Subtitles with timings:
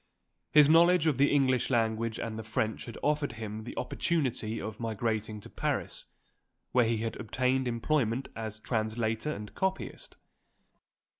[0.49, 4.79] His knowledge of the English language and the French had offered him the opportunity of
[4.79, 6.05] migrating to Paris,
[6.71, 10.17] where he had obtained employment as translator and copyist.